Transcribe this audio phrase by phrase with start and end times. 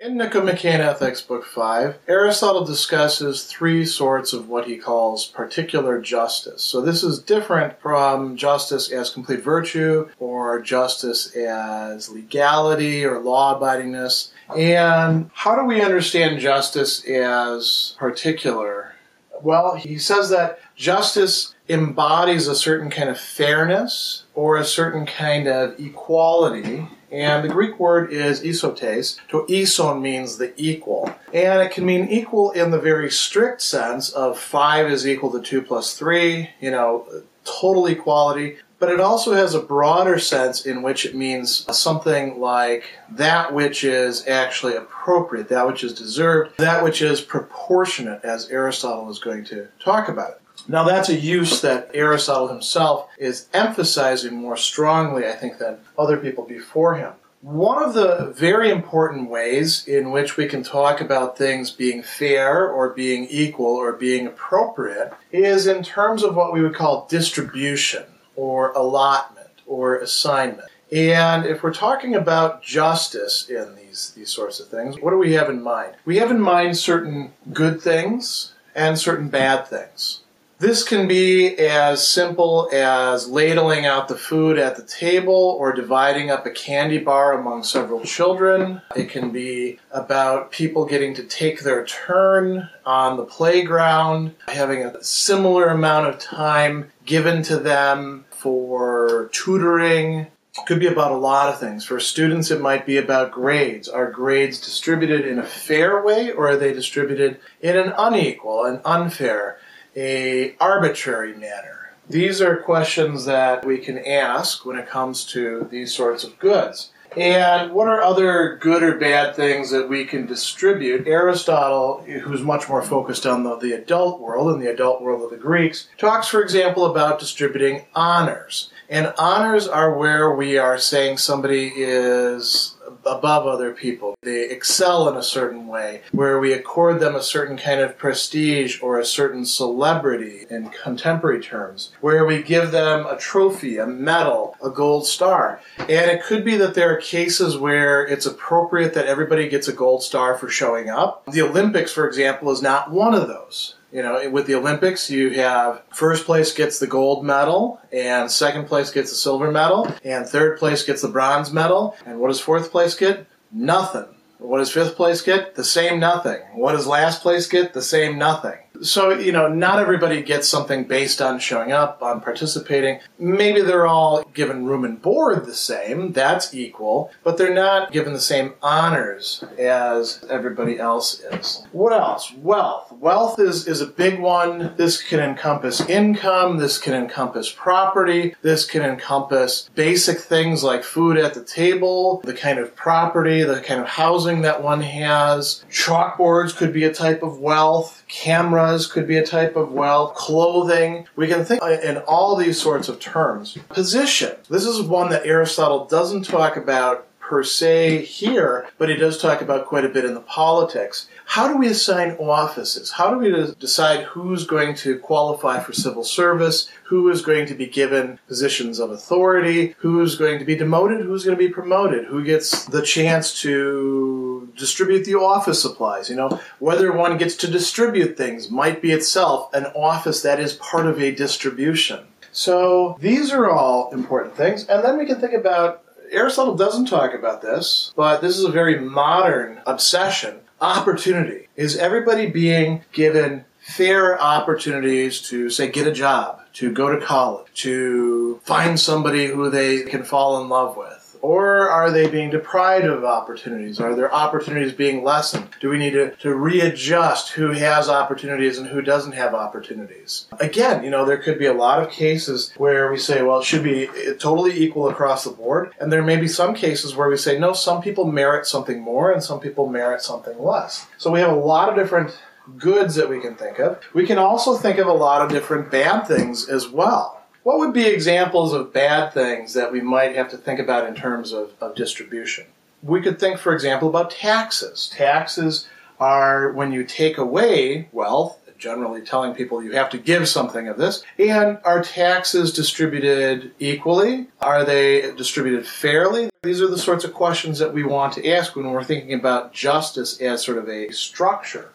[0.00, 6.62] In Nicomachean Ethics, Book 5, Aristotle discusses three sorts of what he calls particular justice.
[6.62, 13.58] So, this is different from justice as complete virtue or justice as legality or law
[13.58, 14.30] abidingness.
[14.56, 18.94] And how do we understand justice as particular?
[19.42, 25.48] Well, he says that justice embodies a certain kind of fairness or a certain kind
[25.48, 29.18] of equality and the Greek word is isotes.
[29.30, 31.12] To ison means the equal.
[31.34, 35.40] And it can mean equal in the very strict sense of 5 is equal to
[35.40, 37.04] 2 plus 3, you know,
[37.44, 38.58] total equality.
[38.78, 43.82] But it also has a broader sense in which it means something like that which
[43.82, 49.44] is actually appropriate, that which is deserved, that which is proportionate, as Aristotle is going
[49.46, 50.42] to talk about it.
[50.70, 56.18] Now, that's a use that Aristotle himself is emphasizing more strongly, I think, than other
[56.18, 57.14] people before him.
[57.40, 62.68] One of the very important ways in which we can talk about things being fair
[62.68, 68.04] or being equal or being appropriate is in terms of what we would call distribution
[68.36, 70.68] or allotment or assignment.
[70.92, 75.32] And if we're talking about justice in these, these sorts of things, what do we
[75.34, 75.94] have in mind?
[76.04, 80.22] We have in mind certain good things and certain bad things.
[80.60, 86.32] This can be as simple as ladling out the food at the table or dividing
[86.32, 88.82] up a candy bar among several children.
[88.96, 95.00] It can be about people getting to take their turn on the playground, having a
[95.02, 100.26] similar amount of time given to them for tutoring,
[100.58, 101.84] it could be about a lot of things.
[101.84, 103.88] For students, it might be about grades.
[103.88, 108.80] Are grades distributed in a fair way or are they distributed in an unequal and
[108.84, 109.58] unfair?
[109.96, 111.92] A arbitrary manner?
[112.08, 116.90] These are questions that we can ask when it comes to these sorts of goods.
[117.16, 121.06] And what are other good or bad things that we can distribute?
[121.06, 125.30] Aristotle, who's much more focused on the, the adult world and the adult world of
[125.30, 128.70] the Greeks, talks, for example, about distributing honors.
[128.88, 132.76] And honors are where we are saying somebody is
[133.08, 134.16] above other people.
[134.22, 138.80] They excel in a certain way, where we accord them a certain kind of prestige
[138.82, 144.56] or a certain celebrity in contemporary terms, where we give them a trophy, a medal,
[144.62, 145.60] a gold star.
[145.78, 149.72] And it could be that there are cases where it's appropriate that everybody gets a
[149.72, 151.24] gold star for showing up.
[151.26, 153.74] The Olympics, for example, is not one of those.
[153.90, 158.66] You know, with the Olympics, you have first place gets the gold medal, and second
[158.66, 161.96] place gets the silver medal, and third place gets the bronze medal.
[162.04, 163.26] And what does fourth place get?
[163.50, 164.04] Nothing.
[164.38, 165.54] What does fifth place get?
[165.54, 166.40] The same nothing.
[166.54, 167.72] What does last place get?
[167.72, 168.58] The same nothing.
[168.82, 173.00] So, you know, not everybody gets something based on showing up, on participating.
[173.18, 178.12] Maybe they're all given room and board the same, that's equal, but they're not given
[178.12, 181.66] the same honors as everybody else is.
[181.72, 182.32] What else?
[182.34, 182.92] Wealth.
[182.92, 184.74] Wealth is, is a big one.
[184.76, 191.16] This can encompass income, this can encompass property, this can encompass basic things like food
[191.16, 195.64] at the table, the kind of property, the kind of housing that one has.
[195.70, 201.06] Chalkboards could be a type of wealth cameras could be a type of well, clothing.
[201.16, 203.56] We can think in all these sorts of terms.
[203.68, 204.36] Position.
[204.48, 209.42] This is one that Aristotle doesn't talk about per se here, but he does talk
[209.42, 211.08] about quite a bit in the politics.
[211.28, 212.90] How do we assign offices?
[212.90, 216.70] How do we decide who's going to qualify for civil service?
[216.84, 219.74] Who is going to be given positions of authority?
[219.80, 221.02] Who's going to be demoted?
[221.02, 222.06] Who's going to be promoted?
[222.06, 226.08] Who gets the chance to distribute the office supplies?
[226.08, 230.54] You know, whether one gets to distribute things might be itself an office that is
[230.54, 232.06] part of a distribution.
[232.32, 234.66] So these are all important things.
[234.66, 238.50] And then we can think about Aristotle doesn't talk about this, but this is a
[238.50, 240.40] very modern obsession.
[240.60, 241.48] Opportunity.
[241.56, 247.46] Is everybody being given fair opportunities to, say, get a job, to go to college,
[247.62, 250.97] to find somebody who they can fall in love with?
[251.22, 253.80] Or are they being deprived of opportunities?
[253.80, 255.48] Are their opportunities being lessened?
[255.60, 260.26] Do we need to, to readjust who has opportunities and who doesn't have opportunities?
[260.40, 263.44] Again, you know, there could be a lot of cases where we say, well, it
[263.44, 263.88] should be
[264.18, 265.74] totally equal across the board.
[265.80, 269.12] And there may be some cases where we say, no, some people merit something more
[269.12, 270.86] and some people merit something less.
[270.98, 272.16] So we have a lot of different
[272.56, 273.78] goods that we can think of.
[273.92, 277.17] We can also think of a lot of different bad things as well.
[277.48, 280.94] What would be examples of bad things that we might have to think about in
[280.94, 282.44] terms of, of distribution?
[282.82, 284.90] We could think, for example, about taxes.
[284.94, 285.66] Taxes
[285.98, 290.76] are when you take away wealth, generally telling people you have to give something of
[290.76, 291.02] this.
[291.18, 294.26] And are taxes distributed equally?
[294.42, 296.28] Are they distributed fairly?
[296.42, 299.54] These are the sorts of questions that we want to ask when we're thinking about
[299.54, 301.70] justice as sort of a structure.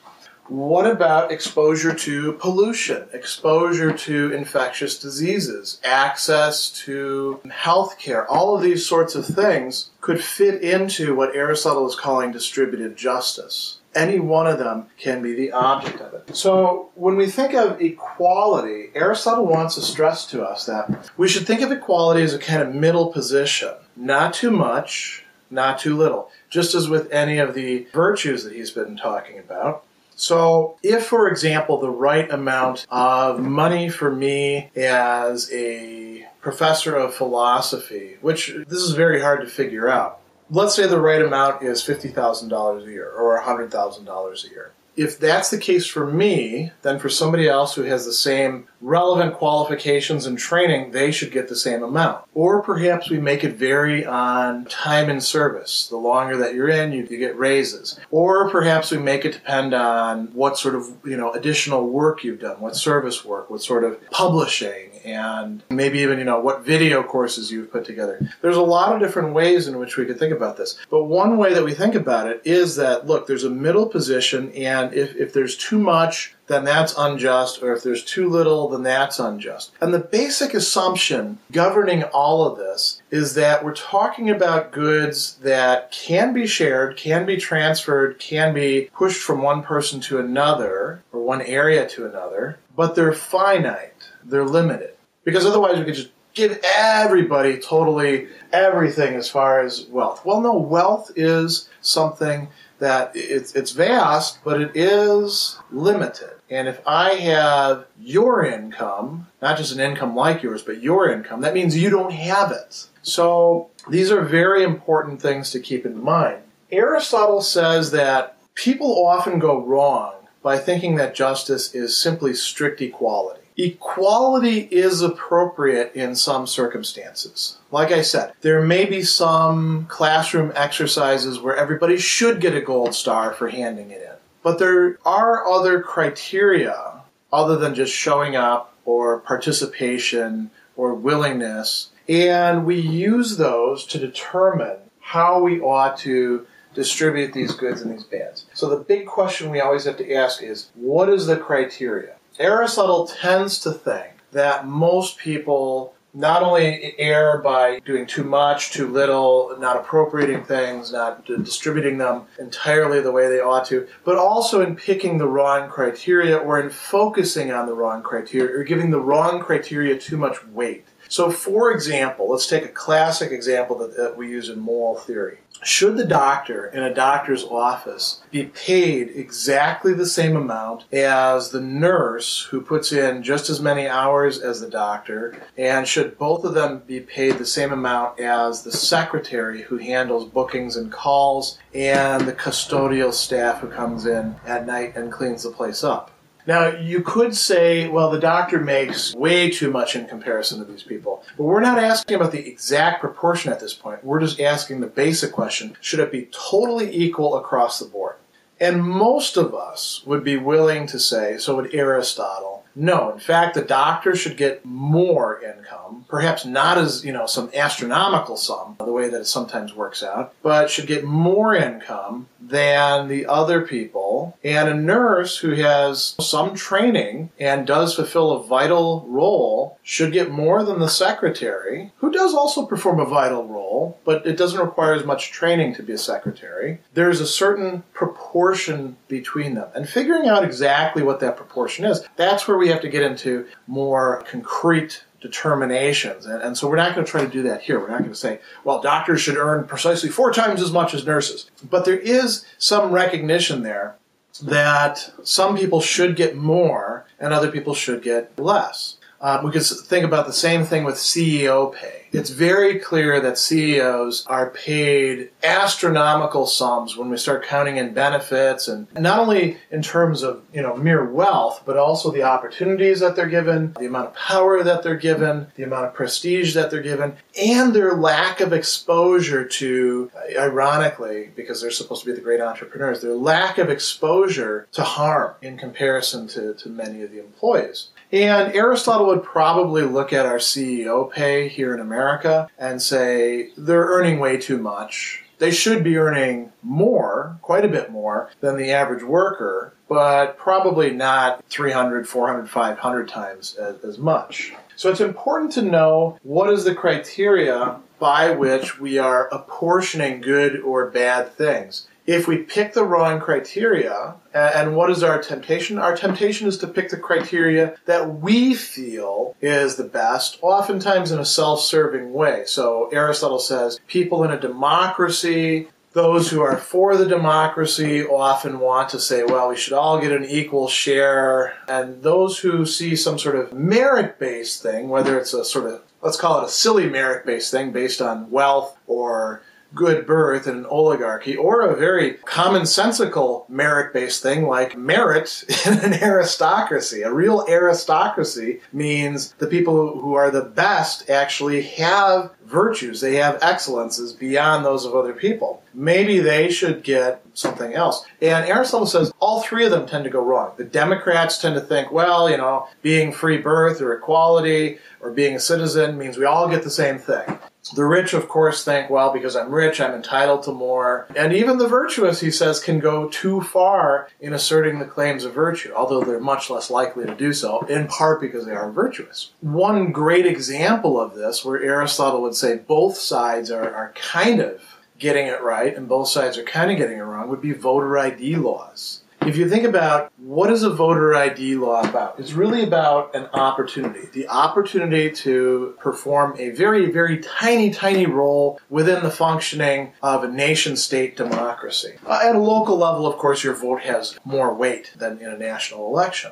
[0.48, 8.30] What about exposure to pollution, exposure to infectious diseases, access to health care?
[8.30, 13.80] All of these sorts of things could fit into what Aristotle is calling distributive justice
[13.96, 16.36] any one of them can be the object of it.
[16.36, 21.46] So when we think of equality, Aristotle wants to stress to us that we should
[21.46, 23.74] think of equality as a kind of middle position.
[23.96, 26.30] Not too much, not too little.
[26.50, 29.84] Just as with any of the virtues that he's been talking about.
[30.16, 37.14] So, if, for example, the right amount of money for me as a professor of
[37.14, 40.20] philosophy, which this is very hard to figure out,
[40.50, 44.72] let's say the right amount is $50,000 a year or $100,000 a year.
[44.96, 49.34] If that's the case for me, then for somebody else who has the same relevant
[49.36, 52.26] qualifications and training, they should get the same amount.
[52.34, 55.88] Or perhaps we make it vary on time in service.
[55.88, 58.00] The longer that you're in, you, you get raises.
[58.12, 62.42] Or perhaps we make it depend on what sort of, you know, additional work you've
[62.42, 67.04] done, what service work, what sort of publishing, and maybe even, you know, what video
[67.04, 68.20] courses you've put together.
[68.42, 70.78] There's a lot of different ways in which we could think about this.
[70.90, 74.52] But one way that we think about it is that, look, there's a middle position,
[74.84, 78.84] and if, if there's too much, then that's unjust, or if there's too little, then
[78.84, 79.72] that's unjust.
[79.80, 85.92] And the basic assumption governing all of this is that we're talking about goods that
[85.92, 91.22] can be shared, can be transferred, can be pushed from one person to another, or
[91.22, 94.96] one area to another, but they're finite, they're limited.
[95.24, 100.26] Because otherwise, we could just give everybody totally everything as far as wealth.
[100.26, 106.32] Well, no, wealth is something that it's, it's vast, but it is limited.
[106.50, 111.42] And if I have your income, not just an income like yours, but your income,
[111.42, 112.88] that means you don't have it.
[113.02, 116.42] So these are very important things to keep in mind.
[116.72, 123.43] Aristotle says that people often go wrong by thinking that justice is simply strict equality.
[123.58, 127.58] Equality is appropriate in some circumstances.
[127.72, 132.96] Like I said, there may be some classroom exercises where everybody should get a gold
[132.96, 134.16] star for handing it in.
[134.42, 137.02] But there are other criteria
[137.32, 144.78] other than just showing up or participation or willingness, and we use those to determine
[145.00, 148.46] how we ought to distribute these goods and these bands.
[148.54, 152.16] So the big question we always have to ask is what is the criteria?
[152.40, 158.88] Aristotle tends to think that most people not only err by doing too much, too
[158.88, 164.62] little, not appropriating things, not distributing them entirely the way they ought to, but also
[164.62, 169.00] in picking the wrong criteria or in focusing on the wrong criteria or giving the
[169.00, 170.86] wrong criteria too much weight.
[171.10, 175.40] So, for example, let's take a classic example that, that we use in moral theory.
[175.64, 181.62] Should the doctor in a doctor's office be paid exactly the same amount as the
[181.62, 185.42] nurse who puts in just as many hours as the doctor?
[185.58, 190.26] And should both of them be paid the same amount as the secretary who handles
[190.26, 195.52] bookings and calls and the custodial staff who comes in at night and cleans the
[195.52, 196.12] place up?
[196.46, 200.84] Now, you could say, well, the doctor makes way too much in comparison to these
[200.84, 201.24] people.
[201.38, 204.04] But we're not asking about the exact proportion at this point.
[204.04, 208.16] We're just asking the basic question should it be totally equal across the board?
[208.60, 213.54] And most of us would be willing to say, so would Aristotle, no, in fact,
[213.54, 218.92] the doctor should get more income, perhaps not as, you know, some astronomical sum, the
[218.92, 224.38] way that it sometimes works out, but should get more income than the other people.
[224.44, 230.30] And a nurse who has some training and does fulfill a vital role should get
[230.30, 234.94] more than the secretary, who does also perform a vital role, but it doesn't require
[234.94, 236.78] as much training to be a secretary.
[236.94, 239.70] There's a certain proportion between them.
[239.74, 243.48] And figuring out exactly what that proportion is, that's where we have to get into
[243.66, 246.26] more concrete determinations.
[246.28, 247.80] And, and, so we're not going to try to do that here.
[247.80, 251.06] We're not going to say, well, doctors should earn precisely four times as much as
[251.06, 251.50] nurses.
[251.68, 253.96] But there is some recognition there
[254.44, 258.98] that some people should get more and other people should get less.
[259.24, 262.04] Um, we could think about the same thing with CEO pay.
[262.12, 268.68] It's very clear that CEOs are paid astronomical sums when we start counting in benefits
[268.68, 273.16] and not only in terms of, you know, mere wealth, but also the opportunities that
[273.16, 276.84] they're given, the amount of power that they're given, the amount of prestige that they're
[276.84, 282.42] given, and their lack of exposure to, ironically, because they're supposed to be the great
[282.42, 287.88] entrepreneurs, their lack of exposure to harm in comparison to, to many of the employees.
[288.14, 293.88] And Aristotle would probably look at our CEO pay here in America and say they're
[293.88, 295.24] earning way too much.
[295.40, 300.92] They should be earning more, quite a bit more, than the average worker, but probably
[300.92, 304.54] not 300, 400, 500 times as, as much.
[304.76, 310.60] So it's important to know what is the criteria by which we are apportioning good
[310.62, 315.78] or bad things if we pick the wrong criteria, and what is our temptation?
[315.78, 321.20] Our temptation is to pick the criteria that we feel is the best, oftentimes in
[321.20, 322.44] a self serving way.
[322.46, 328.90] So Aristotle says people in a democracy, those who are for the democracy often want
[328.90, 331.54] to say, well, we should all get an equal share.
[331.68, 335.84] And those who see some sort of merit based thing, whether it's a sort of,
[336.02, 340.58] let's call it a silly merit based thing based on wealth or good birth in
[340.58, 347.02] an oligarchy or a very commonsensical merit based thing like merit in an aristocracy.
[347.02, 353.42] A real aristocracy means the people who are the best actually have virtues, they have
[353.42, 355.64] excellences beyond those of other people.
[355.74, 358.06] Maybe they should get something else.
[358.22, 360.52] And Aristotle says all three of them tend to go wrong.
[360.58, 365.36] The Democrats tend to think, well, you know, being free birth or equality or being
[365.36, 367.40] a citizen means we all get the same thing.
[367.72, 371.08] The rich, of course, think, well, because I'm rich, I'm entitled to more.
[371.16, 375.34] And even the virtuous, he says, can go too far in asserting the claims of
[375.34, 379.32] virtue, although they're much less likely to do so, in part because they are virtuous.
[379.40, 384.62] One great example of this, where Aristotle would say both sides are, are kind of
[385.00, 387.98] getting it right and both sides are kind of getting it wrong, would be voter
[387.98, 392.64] ID laws if you think about what is a voter ID law about, it's really
[392.64, 394.08] about an opportunity.
[394.12, 400.28] The opportunity to perform a very, very tiny, tiny role within the functioning of a
[400.28, 401.96] nation state democracy.
[402.06, 405.38] Uh, at a local level, of course, your vote has more weight than in a
[405.38, 406.32] national election.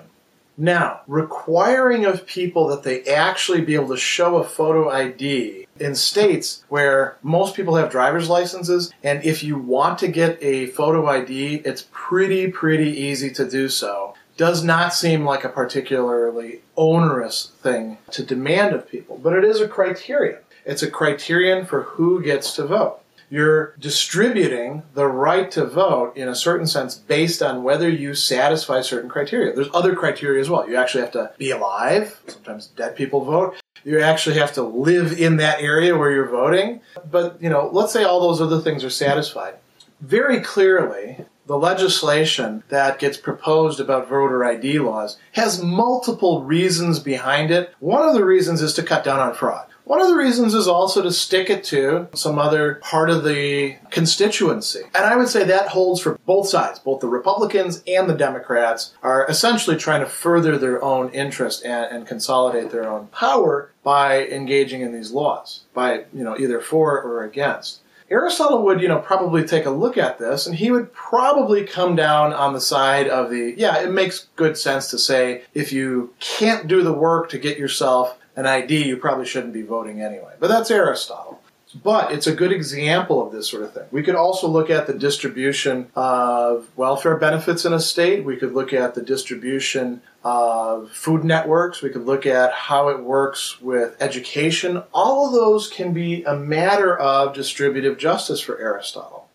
[0.57, 5.95] Now, requiring of people that they actually be able to show a photo ID in
[5.95, 11.07] states where most people have driver's licenses, and if you want to get a photo
[11.07, 14.13] ID, it's pretty, pretty easy to do so.
[14.37, 19.61] Does not seem like a particularly onerous thing to demand of people, but it is
[19.61, 20.39] a criterion.
[20.65, 23.00] It's a criterion for who gets to vote
[23.31, 28.81] you're distributing the right to vote in a certain sense based on whether you satisfy
[28.81, 29.53] certain criteria.
[29.53, 30.69] There's other criteria as well.
[30.69, 32.19] You actually have to be alive.
[32.27, 33.55] Sometimes dead people vote.
[33.85, 36.81] You actually have to live in that area where you're voting.
[37.09, 39.55] But, you know, let's say all those other things are satisfied.
[40.01, 47.49] Very clearly, the legislation that gets proposed about voter ID laws has multiple reasons behind
[47.49, 47.73] it.
[47.79, 49.67] One of the reasons is to cut down on fraud.
[49.91, 53.75] One of the reasons is also to stick it to some other part of the
[53.89, 54.83] constituency.
[54.95, 56.79] And I would say that holds for both sides.
[56.79, 61.93] Both the Republicans and the Democrats are essentially trying to further their own interest and,
[61.93, 67.01] and consolidate their own power by engaging in these laws, by, you know, either for
[67.01, 67.81] or against.
[68.09, 71.97] Aristotle would, you know, probably take a look at this and he would probably come
[71.97, 76.13] down on the side of the, yeah, it makes good sense to say if you
[76.21, 80.33] can't do the work to get yourself an ID, you probably shouldn't be voting anyway.
[80.39, 81.41] But that's Aristotle.
[81.83, 83.85] But it's a good example of this sort of thing.
[83.91, 88.25] We could also look at the distribution of welfare benefits in a state.
[88.25, 91.81] We could look at the distribution of food networks.
[91.81, 94.83] We could look at how it works with education.
[94.93, 99.29] All of those can be a matter of distributive justice for Aristotle.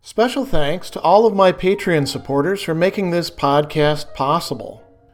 [0.00, 4.83] Special thanks to all of my Patreon supporters for making this podcast possible.